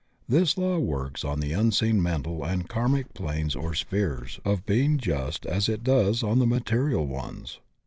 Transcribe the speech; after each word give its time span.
This 0.27 0.57
law 0.57 0.79
works 0.79 1.23
on 1.23 1.41
the 1.41 1.53
unseen 1.53 2.01
mental 2.01 2.43
and 2.43 2.67
karmic 2.67 3.13
planes 3.13 3.55
or 3.55 3.75
spheres 3.75 4.39
of 4.43 4.65
being 4.65 4.97
just 4.97 5.45
as 5.45 5.69
it 5.69 5.83
does 5.83 6.23
on 6.23 6.39
the 6.39 6.47
mate 6.47 6.71
rial 6.71 7.05
ones. 7.05 7.59